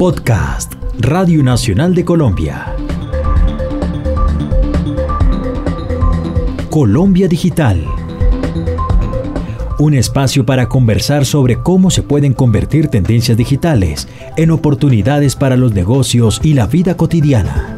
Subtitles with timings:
[0.00, 2.74] Podcast Radio Nacional de Colombia.
[6.70, 7.84] Colombia Digital.
[9.78, 14.08] Un espacio para conversar sobre cómo se pueden convertir tendencias digitales
[14.38, 17.76] en oportunidades para los negocios y la vida cotidiana.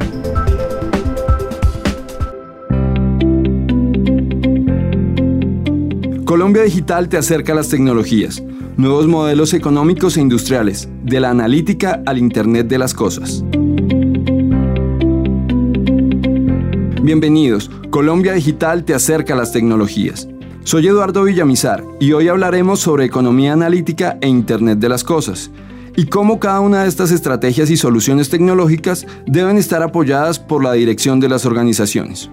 [6.25, 8.41] Colombia Digital te acerca a las tecnologías,
[8.77, 13.45] nuevos modelos económicos e industriales, de la analítica al Internet de las Cosas.
[17.03, 20.29] Bienvenidos, Colombia Digital te acerca a las tecnologías.
[20.65, 25.51] Soy Eduardo Villamizar y hoy hablaremos sobre economía analítica e Internet de las Cosas
[25.95, 30.73] y cómo cada una de estas estrategias y soluciones tecnológicas deben estar apoyadas por la
[30.73, 32.31] dirección de las organizaciones.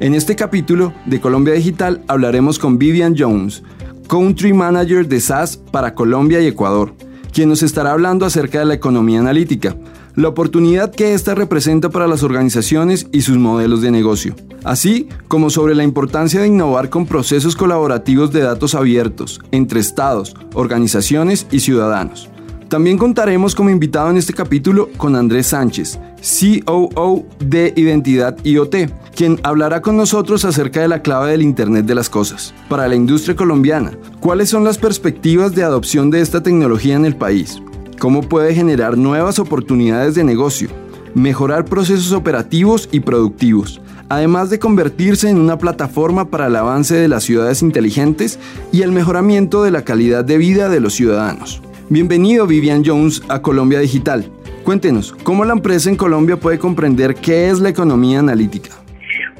[0.00, 3.62] En este capítulo de Colombia Digital hablaremos con Vivian Jones,
[4.08, 6.94] Country Manager de SaaS para Colombia y Ecuador,
[7.32, 9.76] quien nos estará hablando acerca de la economía analítica,
[10.16, 15.50] la oportunidad que ésta representa para las organizaciones y sus modelos de negocio, así como
[15.50, 21.60] sobre la importancia de innovar con procesos colaborativos de datos abiertos entre estados, organizaciones y
[21.60, 22.30] ciudadanos.
[22.68, 29.40] También contaremos como invitado en este capítulo con Andrés Sánchez, COO de Identidad IoT, quien
[29.42, 32.54] hablará con nosotros acerca de la clave del Internet de las Cosas.
[32.68, 37.16] Para la industria colombiana, ¿cuáles son las perspectivas de adopción de esta tecnología en el
[37.16, 37.62] país?
[37.98, 40.68] ¿Cómo puede generar nuevas oportunidades de negocio?
[41.14, 47.08] Mejorar procesos operativos y productivos, además de convertirse en una plataforma para el avance de
[47.08, 48.38] las ciudades inteligentes
[48.72, 51.62] y el mejoramiento de la calidad de vida de los ciudadanos.
[51.90, 54.30] Bienvenido Vivian Jones a Colombia Digital.
[54.68, 58.68] Cuéntenos, ¿cómo la empresa en Colombia puede comprender qué es la economía analítica?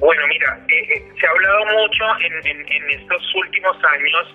[0.00, 4.34] Bueno, mira, eh, eh, se ha hablado mucho en, estos últimos años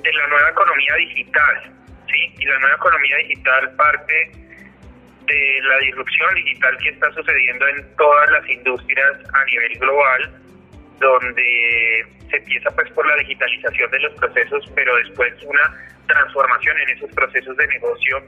[0.00, 1.72] de la nueva economía digital,
[2.06, 2.32] ¿sí?
[2.38, 4.30] Y la nueva economía digital parte
[5.26, 10.42] de la disrupción digital que está sucediendo en todas las industrias a nivel global,
[11.00, 15.74] donde se empieza pues por la digitalización de los procesos, pero después una
[16.06, 18.22] transformación en esos procesos de negocio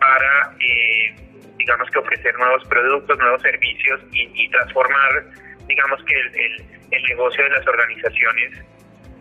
[0.00, 1.29] para, eh,
[1.60, 5.24] digamos que ofrecer nuevos productos, nuevos servicios y, transformar,
[5.66, 8.64] digamos que el, negocio de las organizaciones,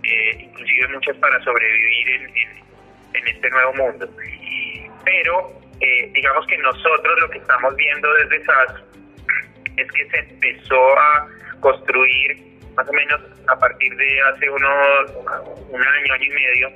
[0.04, 2.24] eh, inclusive muchas para sobrevivir en,
[3.14, 4.10] en, este nuevo mundo.
[5.04, 5.52] Pero
[5.82, 8.84] eh, digamos que nosotros lo que estamos viendo desde SAS
[9.76, 11.28] es que se empezó a
[11.60, 12.38] construir
[12.76, 15.12] más o menos a partir de hace unos
[15.70, 16.70] un año, año y medio,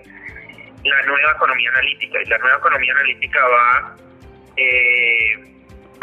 [0.84, 2.22] la nueva economía analítica.
[2.22, 3.96] Y la nueva economía analítica va,
[4.58, 5.53] eh,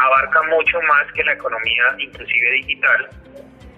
[0.01, 3.09] abarca mucho más que la economía inclusive digital,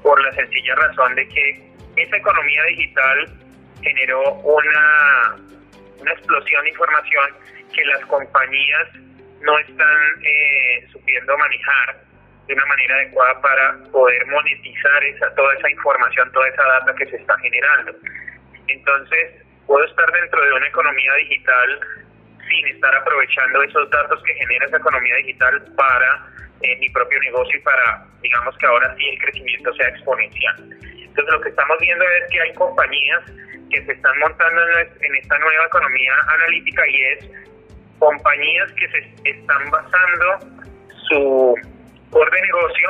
[0.02, 3.30] por la sencilla razón de que esa economía digital
[3.82, 5.36] generó una,
[6.00, 7.26] una explosión de información
[7.74, 8.88] que las compañías
[9.42, 11.98] no están eh, supiendo manejar
[12.48, 17.06] de una manera adecuada para poder monetizar esa, toda esa información, toda esa data que
[17.08, 17.94] se está generando.
[18.68, 21.80] Entonces, puedo estar dentro de una economía digital
[22.50, 26.28] sin estar aprovechando esos datos que genera esa economía digital para
[26.62, 30.56] eh, mi propio negocio y para, digamos que ahora sí el crecimiento sea exponencial.
[30.82, 33.24] Entonces lo que estamos viendo es que hay compañías
[33.70, 37.30] que se están montando en esta nueva economía analítica y es
[38.00, 40.40] compañías que se están basando
[41.08, 41.56] su
[42.10, 42.90] core de negocio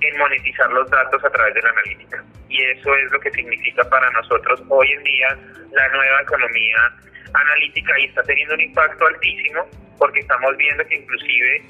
[0.00, 3.82] en monetizar los datos a través de la analítica y eso es lo que significa
[3.88, 5.38] para nosotros hoy en día
[5.72, 6.92] la nueva economía
[7.34, 11.62] analítica y está teniendo un impacto altísimo porque estamos viendo que inclusive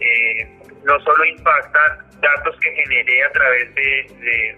[0.00, 0.48] eh,
[0.84, 4.56] no solo impacta datos que generé a través de,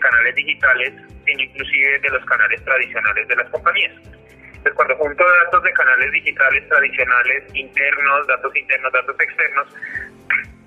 [0.00, 0.92] canales digitales,
[1.24, 3.92] sino inclusive de los canales tradicionales de las compañías.
[3.94, 9.68] Entonces, cuando junto datos de canales digitales tradicionales, internos, datos internos, datos externos,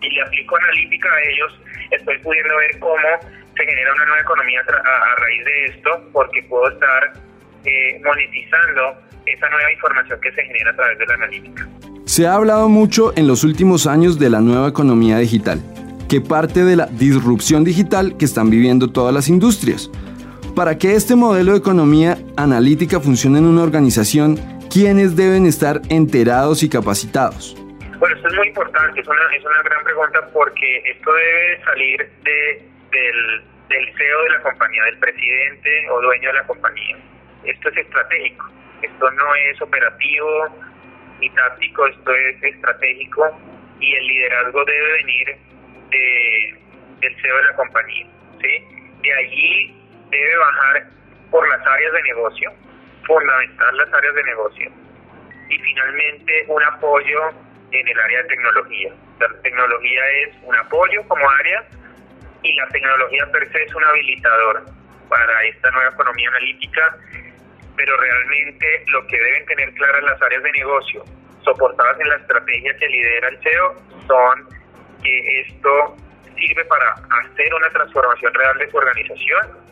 [0.01, 1.59] y le aplico analítica a ellos,
[1.91, 3.19] estoy pudiendo ver cómo
[3.56, 7.13] se genera una nueva economía a, raíz de esto porque puedo estar
[7.67, 11.67] eh, monetizando esa nueva información que se genera a través de la analítica.
[12.05, 15.59] Se ha hablado mucho en los últimos años de la nueva economía digital,
[16.09, 19.91] que parte de la disrupción digital que están viviendo todas las industrias.
[20.56, 24.38] Para que este modelo de economía analítica funcione en una organización,
[24.71, 27.56] ¿quiénes deben estar enterados y capacitados?
[28.00, 32.09] Bueno, esto es muy importante, es una, es una gran pregunta porque esto debe salir
[32.24, 36.97] de del, del CEO de la compañía, del presidente o dueño de la compañía.
[37.47, 38.45] Esto es estratégico,
[38.81, 40.47] esto no es operativo
[41.19, 43.39] ni táctico, esto es estratégico
[43.79, 45.38] y el liderazgo debe venir
[45.89, 46.59] de,
[46.99, 48.07] del CEO de la compañía.
[48.41, 48.63] ¿sí?
[49.01, 49.75] De allí
[50.11, 50.88] debe bajar
[51.31, 52.51] por las áreas de negocio,
[53.05, 54.71] fundamental las áreas de negocio
[55.50, 57.29] y finalmente un apoyo
[57.71, 58.93] en el área de tecnología.
[59.19, 61.65] La tecnología es un apoyo como área
[62.43, 64.65] y la tecnología per se es un habilitador
[65.09, 66.97] para esta nueva economía analítica,
[67.77, 71.03] pero realmente lo que deben tener claras las áreas de negocio
[71.44, 73.75] soportadas en la estrategia que lidera el CEO
[74.07, 74.50] son
[75.01, 75.95] que esto
[76.35, 79.68] sirve para hacer una transformación real de su organización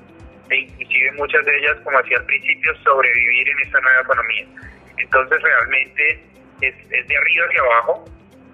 [0.50, 4.46] e inclusive muchas de ellas, como decía al principio, sobrevivir en esta nueva economía.
[4.98, 6.24] Entonces realmente
[6.62, 8.06] es, es de arriba hacia abajo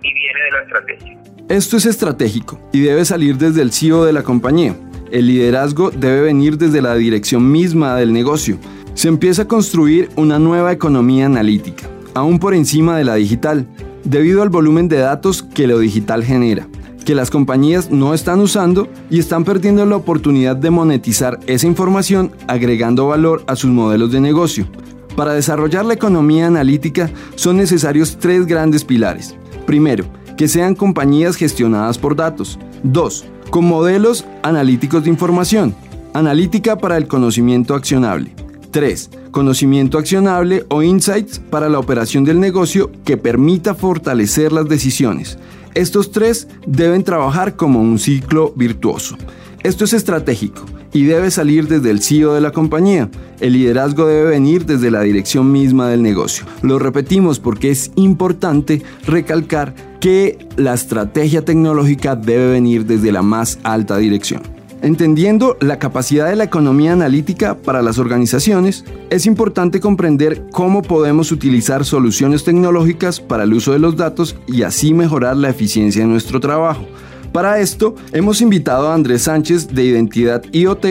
[0.01, 1.17] y viene de la estrategia.
[1.49, 4.73] Esto es estratégico y debe salir desde el CEO de la compañía.
[5.11, 8.57] El liderazgo debe venir desde la dirección misma del negocio.
[8.93, 13.67] Se empieza a construir una nueva economía analítica, aún por encima de la digital,
[14.03, 16.67] debido al volumen de datos que lo digital genera
[17.03, 22.31] que las compañías no están usando y están perdiendo la oportunidad de monetizar esa información
[22.47, 24.67] agregando valor a sus modelos de negocio.
[25.15, 29.35] Para desarrollar la economía analítica son necesarios tres grandes pilares.
[29.65, 30.05] Primero,
[30.37, 32.57] que sean compañías gestionadas por datos.
[32.83, 35.75] Dos, con modelos analíticos de información.
[36.13, 38.33] Analítica para el conocimiento accionable.
[38.71, 39.09] 3.
[39.31, 45.37] Conocimiento accionable o insights para la operación del negocio que permita fortalecer las decisiones.
[45.73, 49.17] Estos tres deben trabajar como un ciclo virtuoso.
[49.63, 53.09] Esto es estratégico y debe salir desde el CEO de la compañía.
[53.39, 56.45] El liderazgo debe venir desde la dirección misma del negocio.
[56.61, 63.59] Lo repetimos porque es importante recalcar que la estrategia tecnológica debe venir desde la más
[63.63, 64.41] alta dirección.
[64.83, 71.31] Entendiendo la capacidad de la economía analítica para las organizaciones, es importante comprender cómo podemos
[71.31, 76.07] utilizar soluciones tecnológicas para el uso de los datos y así mejorar la eficiencia de
[76.07, 76.83] nuestro trabajo.
[77.31, 80.85] Para esto, hemos invitado a Andrés Sánchez de Identidad IoT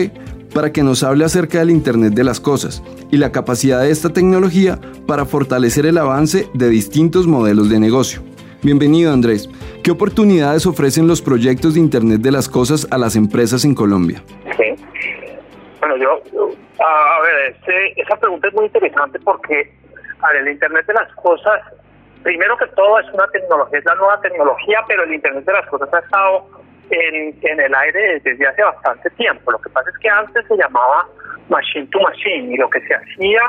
[0.53, 4.13] para que nos hable acerca del Internet de las Cosas y la capacidad de esta
[4.13, 8.21] tecnología para fortalecer el avance de distintos modelos de negocio.
[8.63, 9.49] Bienvenido Andrés.
[9.83, 14.21] ¿Qué oportunidades ofrecen los proyectos de Internet de las Cosas a las empresas en Colombia?
[15.79, 16.21] Bueno, yo,
[16.79, 19.73] a ver, este, esa pregunta es muy interesante porque
[20.39, 21.61] el Internet de las Cosas,
[22.21, 25.65] primero que todo es una tecnología, es la nueva tecnología, pero el Internet de las
[25.67, 26.47] Cosas ha estado
[26.91, 29.51] en, en el aire desde hace bastante tiempo.
[29.51, 31.07] Lo que pasa es que antes se llamaba
[31.49, 33.41] machine to machine y lo que se hacía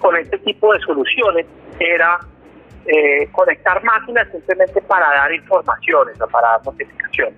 [0.00, 1.46] con este tipo de soluciones
[1.78, 2.18] era
[2.86, 7.34] eh, conectar máquinas simplemente para dar informaciones o para dar notificaciones.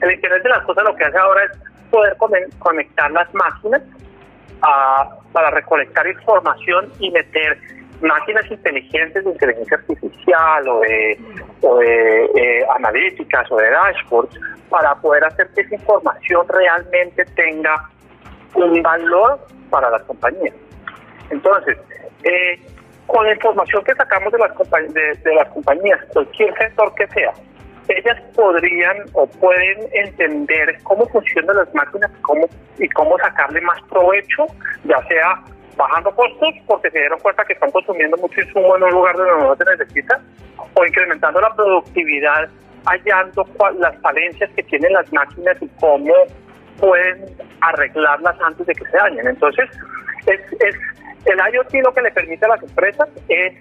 [0.00, 1.50] El Internet de las Cosas lo que hace ahora es
[1.90, 2.16] poder
[2.58, 3.82] conectar las máquinas
[5.32, 7.58] para recolectar información y meter
[8.02, 11.18] máquinas inteligentes de inteligencia artificial o de,
[11.62, 14.38] o eh, analíticas o de dashboards
[14.68, 17.88] para poder hacer que esa información realmente tenga
[18.54, 20.54] un valor para las compañías.
[21.30, 21.76] Entonces,
[22.24, 22.60] eh,
[23.10, 24.52] con la información que sacamos de las,
[25.24, 27.32] de, las compañías, cualquier sector que sea,
[27.88, 32.48] ellas podrían o pueden entender cómo funcionan las máquinas cómo,
[32.78, 34.46] y cómo sacarle más provecho,
[34.84, 35.42] ya sea
[35.76, 39.44] bajando costos porque se dieron cuenta que están consumiendo mucho insumo en un lugar donde
[39.44, 40.20] no se necesita,
[40.74, 42.48] o incrementando la productividad,
[42.84, 43.44] hallando
[43.78, 46.14] las falencias que tienen las máquinas y cómo
[46.78, 47.24] pueden
[47.60, 49.26] arreglarlas antes de que se dañen.
[49.26, 49.68] Entonces,
[50.26, 50.76] es, es
[51.26, 53.54] el IoT lo que le permite a las empresas es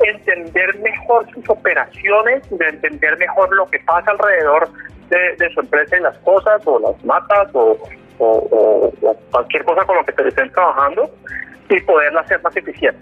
[0.00, 4.68] entender mejor sus operaciones, de entender mejor lo que pasa alrededor
[5.08, 7.76] de, su empresa y las cosas, o las matas, o,
[9.30, 11.10] cualquier cosa con lo que estén trabajando,
[11.68, 13.00] y poderla hacer más eficiente.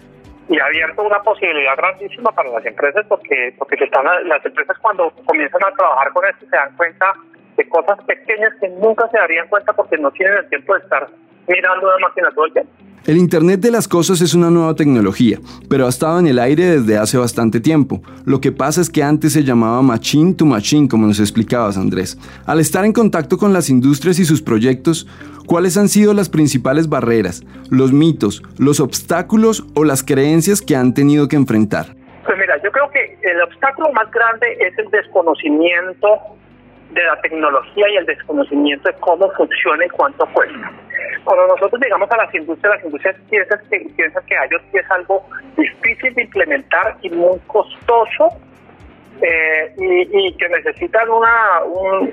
[0.49, 4.77] Y ha abierto una posibilidad grandísima para las empresas porque porque se están las empresas
[4.79, 7.13] cuando comienzan a trabajar con esto se dan cuenta
[7.55, 11.07] de cosas pequeñas que nunca se darían cuenta porque no tienen el tiempo de estar
[11.47, 12.71] mirando una máquina todo el tiempo.
[13.07, 16.65] El Internet de las Cosas es una nueva tecnología, pero ha estado en el aire
[16.65, 18.03] desde hace bastante tiempo.
[18.25, 22.15] Lo que pasa es que antes se llamaba Machine to Machine, como nos explicabas, Andrés.
[22.45, 25.07] Al estar en contacto con las industrias y sus proyectos,
[25.47, 30.93] ¿cuáles han sido las principales barreras, los mitos, los obstáculos o las creencias que han
[30.93, 31.95] tenido que enfrentar?
[32.23, 36.19] Pues mira, yo creo que el obstáculo más grande es el desconocimiento
[36.93, 40.71] de la tecnología y el desconocimiento de cómo funciona y cuánto cuesta.
[41.23, 45.25] Cuando nosotros llegamos a las industrias, las industrias piensan que, piensan que ellos es algo
[45.57, 48.29] difícil de implementar y muy costoso
[49.21, 51.61] eh, y, que necesitan una,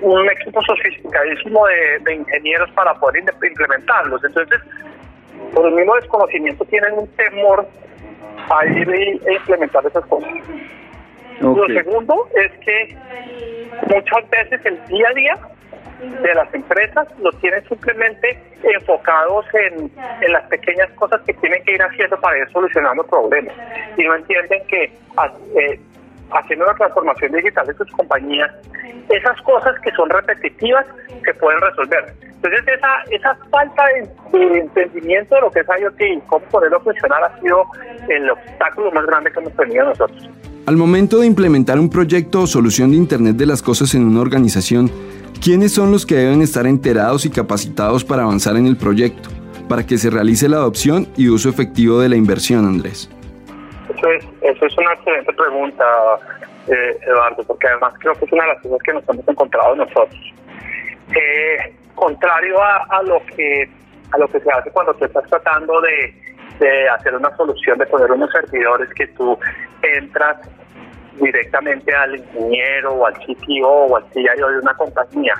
[0.02, 1.64] un, equipo sofisticadísimo
[2.04, 4.23] de, ingenieros para poder implementarlos.
[4.25, 4.61] Entonces,
[5.54, 7.66] por el mismo desconocimiento tienen un temor
[8.50, 10.30] a ir e implementar esas cosas.
[11.40, 12.97] Lo segundo es que
[13.87, 15.38] muchas veces el día a día
[16.23, 21.72] de las empresas lo tienen simplemente enfocados en, en, las pequeñas cosas que tienen que
[21.72, 23.54] ir haciendo para ir solucionando problemas
[23.96, 25.80] y no entienden que eh,
[26.30, 28.50] haciendo la transformación digital de sus compañías,
[29.08, 30.86] esas cosas que son repetitivas
[31.24, 32.12] se pueden resolver.
[32.22, 33.84] Entonces esa, esa falta
[34.32, 37.64] de, entendimiento de lo que es IoT y cómo poderlo funcionar ha sido
[38.08, 40.30] el obstáculo más grande que hemos tenido nosotros.
[40.68, 44.20] Al momento de implementar un proyecto o solución de Internet de las Cosas en una
[44.20, 44.90] organización,
[45.42, 49.30] ¿quiénes son los que deben estar enterados y capacitados para avanzar en el proyecto,
[49.66, 53.08] para que se realice la adopción y uso efectivo de la inversión, Andrés?
[53.88, 55.84] Eso es, eso es una excelente pregunta,
[56.66, 59.75] eh, Eduardo, porque además creo que es una de las cosas que nos hemos encontrado
[59.75, 60.20] nosotros.
[61.16, 63.70] Eh, contrario a, lo que
[64.12, 66.14] a lo que se hace cuando tú estás tratando de,
[66.60, 69.38] de hacer una solución, de poner unos servidores que tú
[69.97, 70.37] entras
[71.21, 75.35] directamente al ingeniero o al CTO o al CIO de una compañía.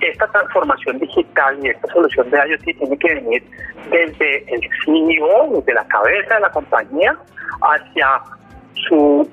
[0.00, 3.42] Esta transformación digital y esta solución de IoT tiene que venir
[3.90, 7.16] desde el CEO, desde la cabeza de la compañía,
[7.62, 8.22] hacia
[8.88, 9.28] sus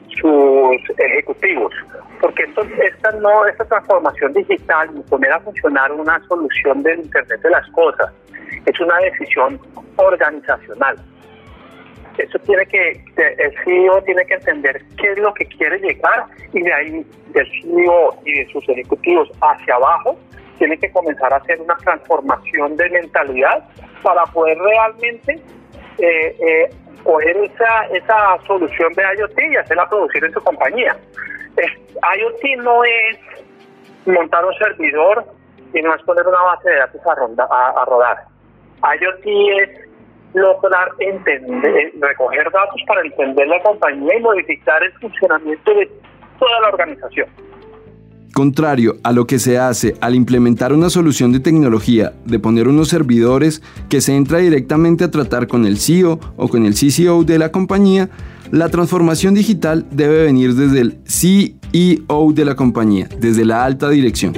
[0.98, 1.72] ejecutivos,
[2.20, 7.42] porque esto, esta no esta transformación digital y poner a funcionar una solución del Internet
[7.42, 8.12] de las cosas
[8.66, 9.60] es una decisión
[9.98, 10.98] organizacional.
[12.18, 16.62] Eso tiene que el CEO tiene que entender qué es lo que quiere llegar y
[16.62, 20.18] de ahí del CEO y de sus ejecutivos hacia abajo
[20.58, 23.68] tiene que comenzar a hacer una transformación de mentalidad
[24.02, 25.42] para poder realmente
[25.98, 26.70] eh, eh,
[27.04, 30.96] coger esa, esa solución de IoT y hacerla producir en su compañía.
[31.58, 33.18] IoT no es
[34.06, 35.26] montar un servidor
[35.74, 38.18] y no es poner una base de datos a, a, rodar.
[38.82, 39.26] IoT
[39.62, 39.85] es
[40.36, 45.90] lograr entender, recoger datos para entender la compañía y modificar el funcionamiento de
[46.38, 47.28] toda la organización.
[48.34, 52.90] Contrario a lo que se hace al implementar una solución de tecnología, de poner unos
[52.90, 57.40] servidores que se entra directamente a tratar con el CEO o con el CCO de
[57.40, 58.10] la compañía,
[58.52, 64.34] la transformación digital debe venir desde el CEO de la compañía, desde la alta dirección.